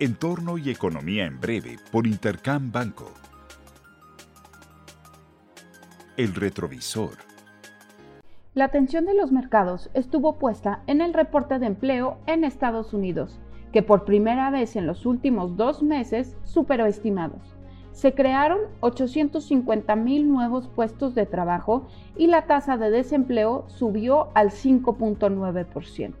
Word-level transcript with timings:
Entorno 0.00 0.58
y 0.58 0.70
Economía 0.70 1.26
en 1.26 1.40
Breve 1.40 1.76
por 1.90 2.06
Intercam 2.06 2.70
Banco. 2.70 3.10
El 6.16 6.36
retrovisor. 6.36 7.14
La 8.54 8.66
atención 8.66 9.06
de 9.06 9.14
los 9.14 9.32
mercados 9.32 9.90
estuvo 9.94 10.38
puesta 10.38 10.84
en 10.86 11.00
el 11.00 11.12
reporte 11.12 11.58
de 11.58 11.66
empleo 11.66 12.18
en 12.26 12.44
Estados 12.44 12.94
Unidos, 12.94 13.40
que 13.72 13.82
por 13.82 14.04
primera 14.04 14.50
vez 14.50 14.76
en 14.76 14.86
los 14.86 15.04
últimos 15.04 15.56
dos 15.56 15.82
meses 15.82 16.36
superó 16.44 16.86
estimados. 16.86 17.56
Se 17.90 18.14
crearon 18.14 18.60
850 18.78 19.96
mil 19.96 20.30
nuevos 20.30 20.68
puestos 20.68 21.16
de 21.16 21.26
trabajo 21.26 21.88
y 22.16 22.28
la 22.28 22.42
tasa 22.42 22.76
de 22.76 22.92
desempleo 22.92 23.64
subió 23.66 24.28
al 24.34 24.50
5.9%. 24.50 26.14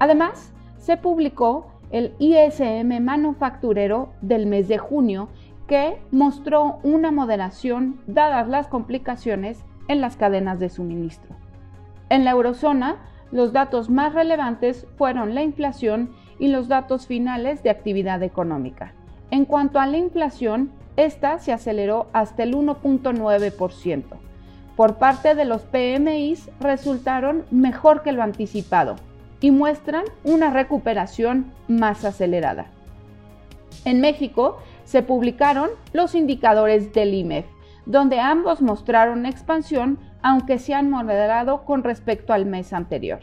Además, 0.00 0.52
se 0.78 0.96
publicó 0.96 1.71
el 1.92 2.14
ISM 2.18 3.00
manufacturero 3.00 4.12
del 4.22 4.46
mes 4.46 4.66
de 4.66 4.78
junio, 4.78 5.28
que 5.68 5.98
mostró 6.10 6.78
una 6.82 7.10
moderación 7.12 8.00
dadas 8.06 8.48
las 8.48 8.66
complicaciones 8.66 9.62
en 9.88 10.00
las 10.00 10.16
cadenas 10.16 10.58
de 10.58 10.70
suministro. 10.70 11.36
En 12.08 12.24
la 12.24 12.32
eurozona, 12.32 12.96
los 13.30 13.52
datos 13.52 13.88
más 13.88 14.14
relevantes 14.14 14.86
fueron 14.96 15.34
la 15.34 15.42
inflación 15.42 16.10
y 16.38 16.48
los 16.48 16.68
datos 16.68 17.06
finales 17.06 17.62
de 17.62 17.70
actividad 17.70 18.22
económica. 18.22 18.92
En 19.30 19.44
cuanto 19.44 19.78
a 19.78 19.86
la 19.86 19.96
inflación, 19.96 20.72
esta 20.96 21.38
se 21.38 21.52
aceleró 21.52 22.08
hasta 22.12 22.42
el 22.42 22.54
1.9%. 22.54 24.04
Por 24.76 24.96
parte 24.96 25.34
de 25.34 25.44
los 25.44 25.62
PMIs 25.62 26.50
resultaron 26.60 27.44
mejor 27.50 28.02
que 28.02 28.12
lo 28.12 28.22
anticipado, 28.22 28.96
y 29.42 29.50
muestran 29.50 30.04
una 30.24 30.50
recuperación 30.50 31.52
más 31.68 32.06
acelerada. 32.06 32.66
En 33.84 34.00
México 34.00 34.58
se 34.84 35.02
publicaron 35.02 35.68
los 35.92 36.14
indicadores 36.14 36.92
del 36.94 37.12
IMEF, 37.12 37.44
donde 37.84 38.20
ambos 38.20 38.62
mostraron 38.62 39.26
expansión, 39.26 39.98
aunque 40.22 40.58
se 40.58 40.72
han 40.72 40.88
moderado 40.88 41.64
con 41.64 41.82
respecto 41.82 42.32
al 42.32 42.46
mes 42.46 42.72
anterior. 42.72 43.20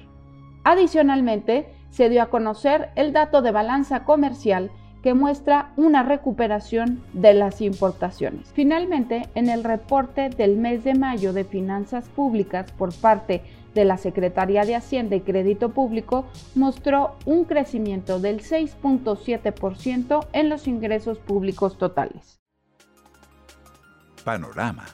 Adicionalmente, 0.63 1.73
se 1.89 2.09
dio 2.09 2.21
a 2.21 2.29
conocer 2.29 2.89
el 2.95 3.13
dato 3.13 3.41
de 3.41 3.51
balanza 3.51 4.03
comercial 4.03 4.69
que 5.01 5.13
muestra 5.13 5.71
una 5.77 6.03
recuperación 6.03 7.01
de 7.13 7.33
las 7.33 7.61
importaciones. 7.61 8.51
Finalmente, 8.53 9.29
en 9.33 9.49
el 9.49 9.63
reporte 9.63 10.29
del 10.29 10.57
mes 10.57 10.83
de 10.83 10.93
mayo 10.93 11.31
de 11.31 11.45
finanzas 11.45 12.09
públicas 12.09 12.69
por 12.73 12.93
parte 12.93 13.41
de 13.73 13.85
la 13.85 13.97
Secretaría 13.97 14.63
de 14.63 14.75
Hacienda 14.75 15.15
y 15.15 15.21
Crédito 15.21 15.69
Público 15.69 16.25
mostró 16.55 17.15
un 17.25 17.45
crecimiento 17.45 18.19
del 18.19 18.41
6.7% 18.41 20.27
en 20.33 20.49
los 20.49 20.67
ingresos 20.67 21.19
públicos 21.19 21.77
totales. 21.77 22.39
Panorama. 24.23 24.85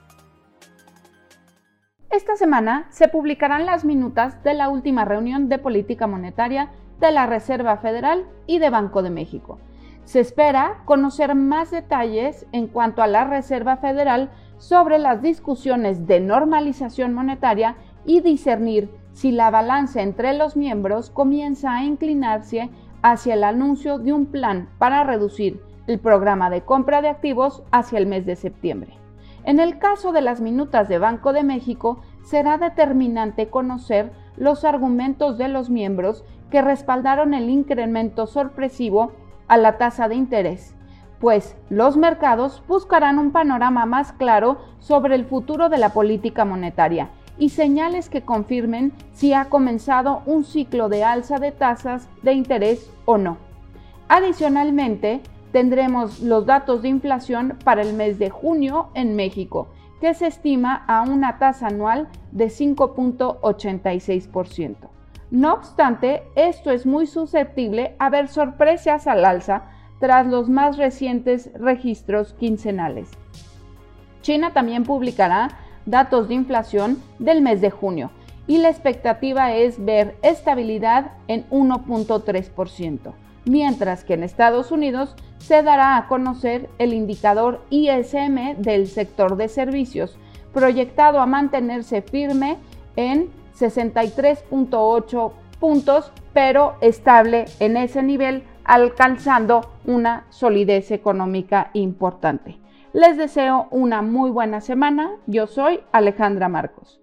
Esta 2.09 2.37
semana 2.37 2.87
se 2.91 3.09
publicarán 3.09 3.65
las 3.65 3.83
minutas 3.83 4.41
de 4.43 4.53
la 4.53 4.69
última 4.69 5.03
reunión 5.03 5.49
de 5.49 5.57
política 5.57 6.07
monetaria 6.07 6.71
de 6.99 7.11
la 7.11 7.25
Reserva 7.25 7.77
Federal 7.77 8.25
y 8.47 8.59
de 8.59 8.69
Banco 8.69 9.03
de 9.03 9.09
México. 9.09 9.59
Se 10.05 10.19
espera 10.19 10.83
conocer 10.85 11.35
más 11.35 11.71
detalles 11.71 12.45
en 12.51 12.67
cuanto 12.67 13.01
a 13.01 13.07
la 13.07 13.25
Reserva 13.25 13.77
Federal 13.77 14.29
sobre 14.57 14.97
las 14.97 15.21
discusiones 15.21 16.07
de 16.07 16.19
normalización 16.19 17.13
monetaria 17.13 17.75
y 18.05 18.21
discernir 18.21 18.89
si 19.13 19.31
la 19.31 19.49
balanza 19.49 20.01
entre 20.01 20.33
los 20.33 20.55
miembros 20.55 21.09
comienza 21.09 21.73
a 21.73 21.83
inclinarse 21.83 22.69
hacia 23.01 23.33
el 23.33 23.43
anuncio 23.43 23.97
de 23.97 24.13
un 24.13 24.25
plan 24.25 24.69
para 24.77 25.03
reducir 25.03 25.61
el 25.87 25.99
programa 25.99 26.49
de 26.49 26.61
compra 26.61 27.01
de 27.01 27.09
activos 27.09 27.63
hacia 27.71 27.99
el 27.99 28.07
mes 28.07 28.25
de 28.25 28.35
septiembre. 28.35 28.93
En 29.43 29.59
el 29.59 29.77
caso 29.77 30.11
de 30.11 30.21
las 30.21 30.41
minutas 30.41 30.89
de 30.89 30.97
Banco 30.97 31.31
de 31.31 31.43
México, 31.43 32.01
será 32.23 32.57
determinante 32.57 33.47
conocer 33.47 34.11
los 34.35 34.65
argumentos 34.65 35.37
de 35.37 35.47
los 35.47 35.69
miembros 35.69 36.25
que 36.49 36.61
respaldaron 36.61 37.33
el 37.33 37.49
incremento 37.49 38.27
sorpresivo 38.27 39.11
a 39.47 39.57
la 39.57 39.77
tasa 39.77 40.07
de 40.07 40.15
interés, 40.15 40.75
pues 41.19 41.55
los 41.69 41.95
mercados 41.95 42.63
buscarán 42.67 43.19
un 43.19 43.31
panorama 43.31 43.85
más 43.85 44.11
claro 44.13 44.57
sobre 44.79 45.15
el 45.15 45.25
futuro 45.25 45.69
de 45.69 45.77
la 45.77 45.89
política 45.89 46.43
monetaria 46.43 47.09
y 47.37 47.49
señales 47.49 48.09
que 48.09 48.21
confirmen 48.21 48.93
si 49.13 49.33
ha 49.33 49.45
comenzado 49.45 50.21
un 50.25 50.43
ciclo 50.43 50.89
de 50.89 51.03
alza 51.03 51.39
de 51.39 51.51
tasas 51.51 52.07
de 52.21 52.33
interés 52.33 52.91
o 53.05 53.17
no. 53.17 53.37
Adicionalmente, 54.07 55.21
tendremos 55.51 56.19
los 56.19 56.45
datos 56.45 56.81
de 56.81 56.89
inflación 56.89 57.57
para 57.63 57.81
el 57.81 57.93
mes 57.93 58.19
de 58.19 58.29
junio 58.29 58.89
en 58.93 59.15
México, 59.15 59.67
que 60.01 60.13
se 60.13 60.27
estima 60.27 60.83
a 60.87 61.01
una 61.01 61.39
tasa 61.39 61.67
anual 61.67 62.09
de 62.31 62.47
5.86%. 62.47 64.75
No 65.31 65.53
obstante, 65.53 66.23
esto 66.35 66.71
es 66.71 66.85
muy 66.85 67.07
susceptible 67.07 67.95
a 67.99 68.09
ver 68.09 68.27
sorpresas 68.27 69.07
al 69.07 69.23
alza 69.25 69.63
tras 69.99 70.27
los 70.27 70.49
más 70.49 70.77
recientes 70.77 71.49
registros 71.55 72.33
quincenales. 72.33 73.09
China 74.21 74.53
también 74.53 74.83
publicará 74.83 75.49
datos 75.85 76.27
de 76.27 76.35
inflación 76.35 77.01
del 77.19 77.41
mes 77.41 77.61
de 77.61 77.71
junio 77.71 78.11
y 78.47 78.59
la 78.59 78.69
expectativa 78.69 79.53
es 79.53 79.83
ver 79.83 80.15
estabilidad 80.21 81.13
en 81.27 81.49
1.3%, 81.49 83.13
mientras 83.45 84.03
que 84.03 84.13
en 84.13 84.23
Estados 84.23 84.71
Unidos 84.71 85.15
se 85.39 85.63
dará 85.63 85.97
a 85.97 86.07
conocer 86.07 86.69
el 86.77 86.93
indicador 86.93 87.61
ISM 87.69 88.55
del 88.57 88.87
sector 88.87 89.35
de 89.37 89.47
servicios, 89.47 90.17
proyectado 90.53 91.19
a 91.19 91.25
mantenerse 91.25 92.01
firme 92.01 92.57
en 92.95 93.29
63.8 93.57 95.31
puntos, 95.59 96.11
pero 96.33 96.75
estable 96.81 97.45
en 97.59 97.77
ese 97.77 98.03
nivel, 98.03 98.43
alcanzando 98.63 99.71
una 99.85 100.25
solidez 100.29 100.91
económica 100.91 101.69
importante. 101.73 102.57
Les 102.95 103.15
deseo 103.17 103.67
una 103.71 104.01
muy 104.01 104.31
buena 104.31 104.61
semana. 104.61 105.11
Yo 105.27 105.47
soy 105.47 105.81
Alejandra 105.91 106.47
Marcos. 106.47 107.01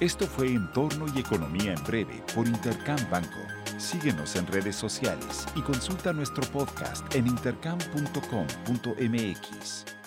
Esto 0.00 0.26
fue 0.26 0.46
Entorno 0.46 1.04
y 1.14 1.20
Economía 1.20 1.74
en 1.74 1.84
Breve 1.84 2.22
por 2.34 2.48
Intercam 2.48 2.98
Banco. 3.10 3.36
Síguenos 3.76 4.34
en 4.36 4.46
redes 4.46 4.76
sociales 4.76 5.46
y 5.54 5.60
consulta 5.60 6.14
nuestro 6.14 6.42
podcast 6.52 7.14
en 7.14 7.26
intercam.com.mx. 7.26 9.99